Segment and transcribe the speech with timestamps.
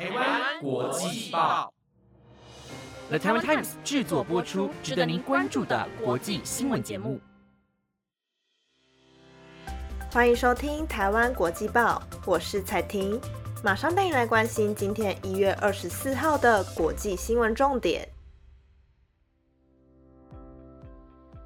[0.00, 1.70] 台湾国际报
[3.10, 7.20] ，The Taiwan Times 制作播出，值得您关注的国际新闻节目。
[10.10, 13.20] 欢迎收听台湾国际报，我是彩婷，
[13.62, 18.08] 马上带你来关心今天一月二十四号的国际新闻重点。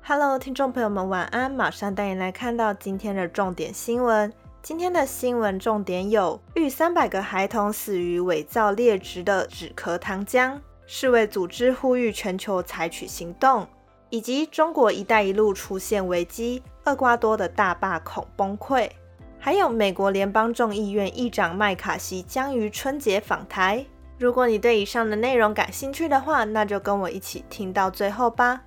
[0.04, 1.50] Hello，听众朋友们，晚安！
[1.50, 4.32] 马上带你来看到今天的重点新闻。
[4.64, 13.66] 今天的新闻重点有：逾三百个孩童死于伪造劣质的止咳糖浆，世卫组织呼吁全球采取行动，
[14.08, 18.88] 以及中国“一带一路”出现危机，厄瓜多的大坝恐崩溃。
[19.38, 23.84] 还有美国联邦众议院议长麦卡锡将于春节访台。
[24.18, 28.62] 如果你对以上的内容感兴趣的话，那就跟我一起听到最后吧。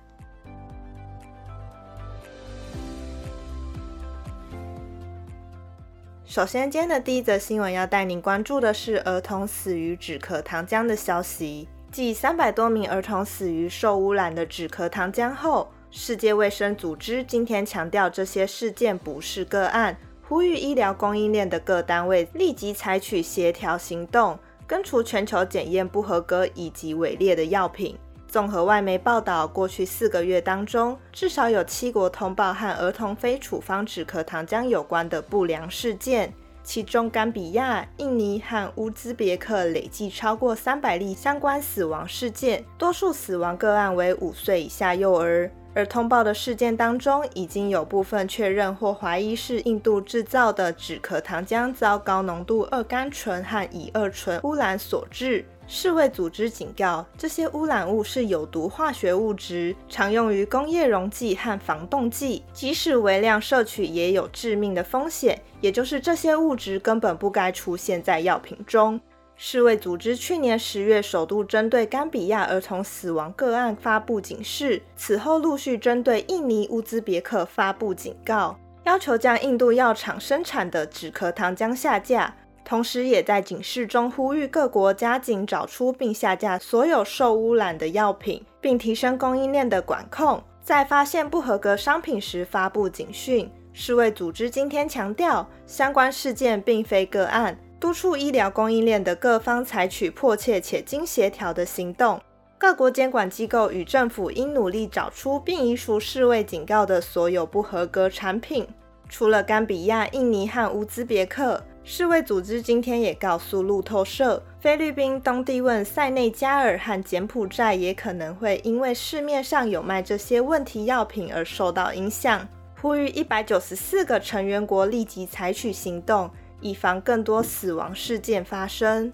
[6.28, 11.66] 首先，今天的第一则新闻要带您关注的是儿童死于止咳糖浆的消息。
[11.90, 19.96] 继三百多名儿童死于受污染的止咳糖浆后，世界卫生组织今天强调这些事件不是个案，
[20.28, 27.96] 呼吁医疗供应链的各单位立即采取协调行动，根除全球检验不合格以及伪劣的药品。
[28.28, 45.50] 综合外媒报道，过去四个月当中，至少有七国通报和儿童非处方止咳糖浆有关的不良事件，其中甘比亚、印尼和乌兹别克累计超过三百例相关死亡事件，多数死亡个案为五岁以下幼儿。
[45.74, 55.44] 而通报的事件当中，已经有部分确认或怀疑是印度制造的止咳糖浆遭高浓度二甘醇和乙二醇污染所致。
[55.70, 65.38] 世卫组织警告，这些污染物是有毒化学物质，常用于工业溶剂和防冻剂，即使微量摄取也有致命的风险。
[65.60, 68.98] 也就是这些物质根本不该出现在药品中。
[69.36, 82.34] 世卫组织去年十月首度针对冈比亚儿童死亡个案发布警示，此后陆续针对印尼、乌兹别克发布警告，要求将印度药厂生产的止咳糖浆下架。
[82.68, 90.42] 同时，也在警示中呼吁各国加紧找出并下架所有受污染的药品，并提升供应链的管控。
[90.62, 93.50] 在发现不合格商品时发布警讯。
[93.72, 102.20] 世卫组织今天强调，相关事件并非个案，督促医疗供应链的各方采取迫切且经协调的行动。
[102.58, 108.68] 各国监管机构与政府应努力找出并移除世卫警告的所有不合格产品。
[109.08, 111.64] 除了冈比亚、印尼和乌兹别克。
[111.90, 122.46] 世卫组织今天也告诉路透社，菲律宾、东帝汶、塞内加尔和柬埔寨也可能会因为市面上有卖这些问题药品而受到影响，
[122.78, 129.10] 呼吁一百九十四个成员国立即采取行动，以防更多死亡事件发生。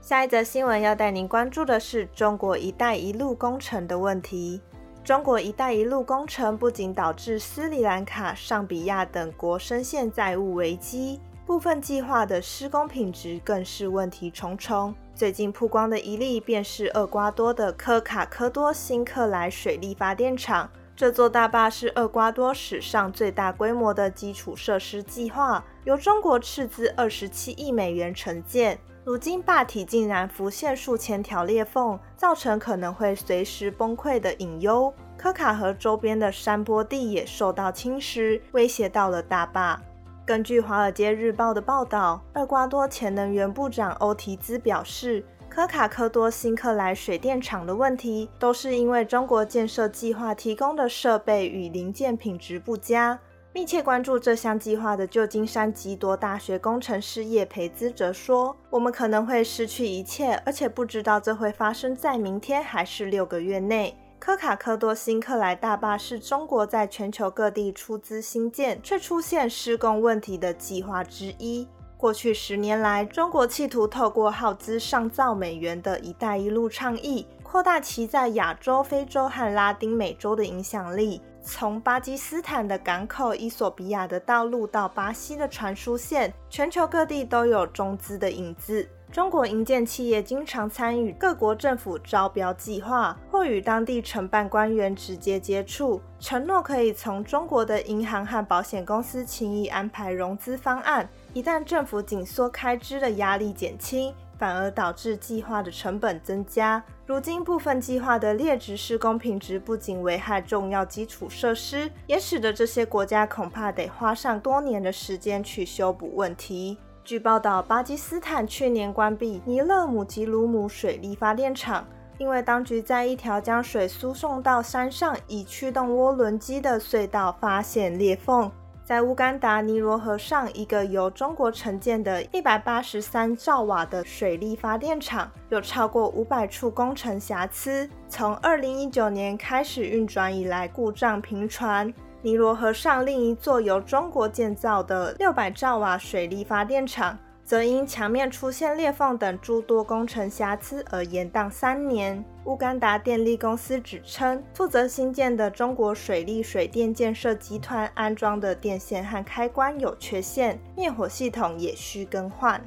[0.00, 4.60] 下一则新闻要带您关注的是中国“一带一路”工程的问题。
[5.04, 14.94] 中国“一带一路”工程不仅导致斯里兰卡、上比亚等国深陷债务危机，部分计划的施工品质更是问题重重。
[15.14, 20.70] 最近曝光的一例便是厄瓜多的科卡科多新克莱水力发电厂。
[20.96, 28.78] 这座大坝是厄瓜多史上最大规模的基础设施计划，由中国斥资二十七亿美元承建。
[29.04, 34.92] 如今坝体竟然浮现数千条裂缝，造成可能会随时崩溃的隐忧。
[35.14, 39.78] 科卡河周边的山坡地也受到侵蚀，威胁到了大坝。
[40.24, 53.18] 根据《华尔街日报》的报道，厄瓜多前能源部长欧提兹表示，科卡科多辛克莱水电厂的问题都是因为中国建设计划提供的设备与零件品质不佳。
[53.54, 71.68] 密切关注这项计划的旧金山基多大学工程师叶培兹则说：“我们可能会失去一切，而且不知道这会发生在明天还是六个月内。”科卡科多辛克莱大坝是中国在全球各地出资兴建却出现施工问题的计划之一。
[71.96, 77.24] 过去十年来，中国企图透过耗资上兆美元的一带一路倡议，
[77.54, 81.22] 扩大其在亚洲、非洲和拉丁美洲的影响力。
[81.40, 88.84] 从巴基斯坦的港口、伊索比亚的道路到巴西的传输线，全球各地都有中资的影子。
[89.12, 101.08] 中国营建企业经常参与各国政府招标计划，或与当地承办官员直接接触，承诺可以从中国的银行和保险公司轻易安排融资方案。
[101.32, 104.12] 一旦政府紧缩开支的压力减轻，
[104.44, 106.84] 反而导致计划的成本增加。
[107.06, 116.76] 如今部分计划的劣质施工品质不仅危害重要基础设施，也使得这些国家恐怕得花上多年的时间去修补问题。
[117.02, 121.86] 据报道，巴基斯坦去年关闭尼勒姆吉鲁姆水力发电厂，
[122.18, 128.52] 因为当局在一条将水输送到山上以驱动涡轮机的隧道发现裂缝。
[128.84, 137.88] 在乌干达尼罗河上，一个由中国承建的183兆瓦的水力发电厂，有超过500处工程瑕疵。
[138.10, 141.90] 从2019年开始运转以来，故障频传。
[142.20, 147.18] 尼罗河上另一座由中国建造的600兆瓦水力发电厂。
[147.44, 152.24] 则因墙面出现裂缝等诸多工程瑕疵而延宕三年。
[152.46, 162.62] 乌干达电力公司指称，负责新建的中国水利水电建设集团安装的电线和开关有缺陷，灭火系统也需更换。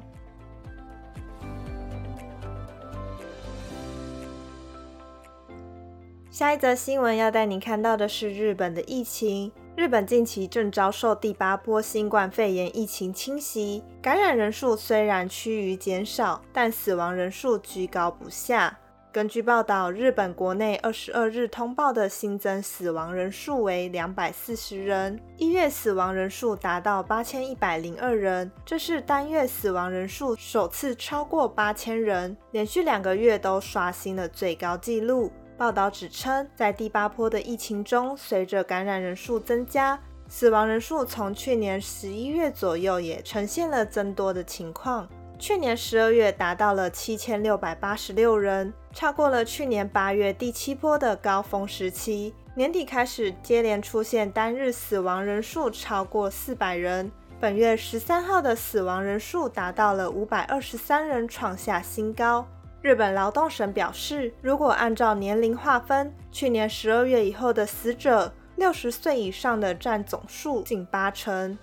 [6.29, 9.51] 下一则新闻要带您看到的是日本的疫情。
[9.77, 18.75] 日本近期正遭受第八波新冠肺炎疫情侵袭，感染人数虽然趋于减少，但死亡人数居高不下。
[19.11, 35.31] 根据报道，日本国内二十二日通报的新增死亡人数为两百四十人，一月死亡人数达到八千一百零二人，这是单月死亡人数首次超过八千人，连续两个月都刷新了最高纪录。
[35.57, 39.99] 报道指称，在第八波的疫情中，随着感染人数增加，
[40.29, 45.09] 死亡人数从去年十一月左右也呈现了增多的情况。
[45.39, 52.35] 去年十二月达到了七千六百八十六人，超过了去年八月第七波的高峰时期。
[52.53, 62.47] 年底开始接连出现单日死亡人数超过四百人，本月十三号的死亡人数达到了五百二十三人，创下新高。
[62.81, 71.57] 日本劳动省表示，如果按照年龄划分，去年十二月以后的死者，六十岁以上的占总数近八成。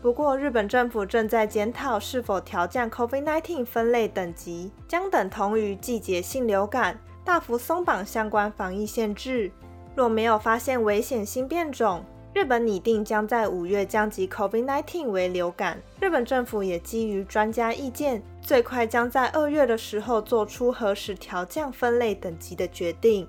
[0.00, 9.50] 不过，日本政府正在检讨是否调降 COVID-19 分类等级，将等同于季节性流感，大幅松绑相关防疫限制。
[9.96, 15.82] 若没有发现危险新变种，日本拟定将在五月降级 COVID-19 为流感。
[15.98, 18.22] 日本政府也基于专家意见。
[18.48, 23.28] 最快将在二月的时候做出何时调降分类等级的决定。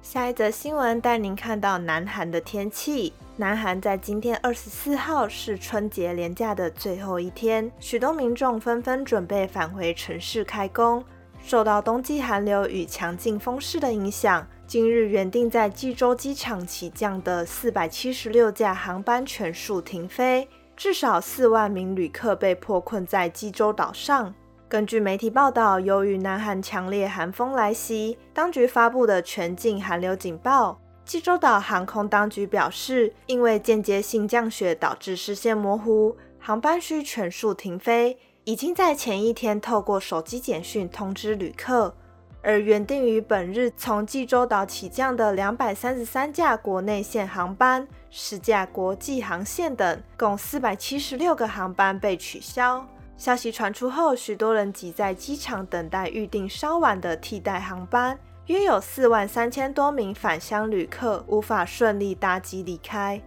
[0.00, 3.12] 下一则新闻带您看到南韩的天气。
[3.36, 11.04] 南韩在今天二十四号是春节连假的最后一天，许多民众纷纷准备返回城市开工。
[11.44, 14.46] 受到冬季寒流与强劲风势的影响。
[14.66, 24.34] 今日原定在济州机场起降的四百七十六架航班全数停飞，至少四万名旅客被迫困在济州岛上。
[24.66, 30.80] 根据媒体报道，由于南韩强烈寒风来袭，当局发布的全境寒流警报。
[31.04, 38.18] 济州岛航空当局表示，因为间接性降雪导致视线模糊，航班需全数停飞。
[38.44, 41.94] 已经在前一天透过手机简讯通知旅客。
[42.44, 52.86] 而原定于本日从济州岛起降的两百三十三架国内线航班、十架国际航线等，共四百七十六个航班被取消。
[53.16, 58.18] 消息传出后，许多人挤在机场等待预定稍晚的替代航班，
[58.48, 63.18] 约有四万三千多名返乡旅客无法顺利搭机离开。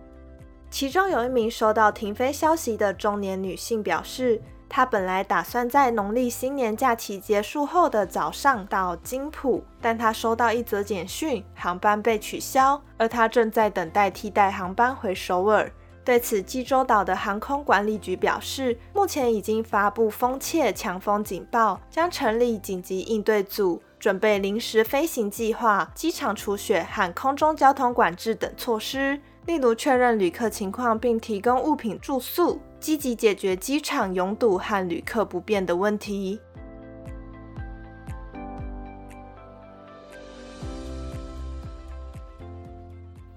[0.69, 4.39] 其中有一名收到停飞消息的中年女性表示。
[4.69, 15.71] 他本来打算在农历新年假期结束后的早上到金浦，但他收到一则简讯，航班被取消，而他正在等待替代航班回首尔。
[16.03, 32.61] 对此，济州岛的航空管理局表示，目前已经发布风切强风警报，将成立紧急应对组，准备临时飞行计划、机场除雪和空中交通管制等措施，例如确认旅客情况并提供物品住宿。
[32.79, 36.39] 积极解决机场拥堵和旅客不便的问题。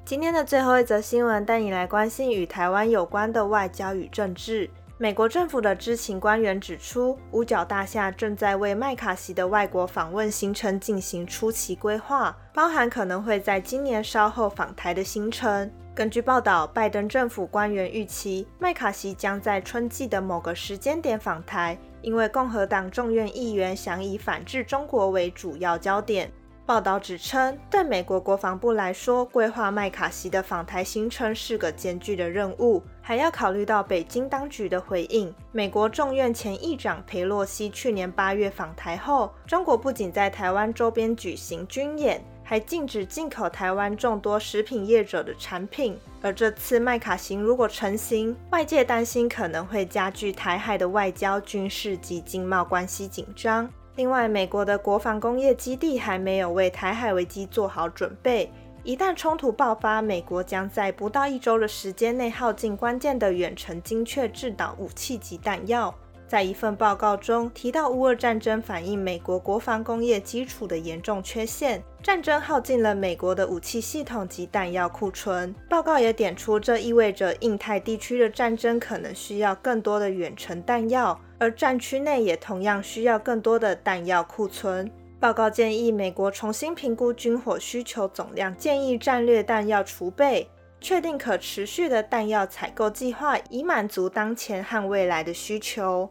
[0.04, 4.68] 今天的最后一则新闻，带你来关心与台湾有关的外交与政治。
[4.98, 15.70] 美国政府的知情官员指出，五角大厦正在为麦卡锡的外国访问行程进行初期规划，包含可能会在今年稍后访台的行程。
[15.94, 26.30] 根据报道，拜登政府官员预期麦卡锡将在春季的某个时间点访台，因为共和党众院议员想以反制中国为主要焦点。
[26.64, 35.34] 报道指称，对美国国防部来说，规划麦卡锡的访台行程是个艰巨的任务，还要考虑到北京当局的回应。
[35.50, 45.96] 美国众院前议长佩洛西去年八月访台后，中国不仅在台湾周边举行军演，还禁止进口台湾众多食品业者的产品。
[46.20, 53.70] 而这次麦卡行如果成行，外界担心可能会加剧台海的外交、军事及经贸关系紧张。
[53.94, 58.50] 另外，美国的国防工业基地还没有为台海危机做好准备。
[58.82, 65.94] 一旦冲突爆发，美国将在不到一周的时间内耗尽关键的远程精确制导武器及弹药。
[66.30, 75.52] 在一份报告中提到，乌俄战争反映美国国防工业基础的严重缺陷，战争耗尽了美国的武器系统及弹药库存。
[75.68, 81.20] 报告也点出，这意味着印太地区的战争可能需要更多的远程弹药。
[81.40, 84.88] 而战区内也同样需要更多的弹药库存。
[85.18, 90.48] 报告建议美国重新评估军火需求总量，建议战略弹药储备，
[90.80, 96.08] 确定可持续的弹药采购计划，以满足当前和未来的需求。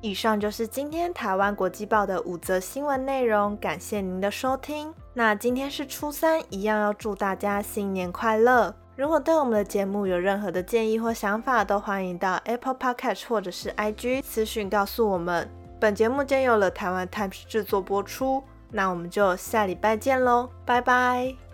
[0.00, 4.94] 以上就是今天台湾国际报的五则新闻内容，感谢您的收听。
[5.12, 8.74] 那今天是初三，一样要祝大家新年快乐。
[8.96, 15.48] 如果对我们的节目有任何的建议或想法，都欢迎到 Apple Podcast 或者是 IG 私讯告诉我们。
[15.80, 21.47] 本节目将由了台湾 Times 制作播出，那我们就下礼拜见喽，拜拜。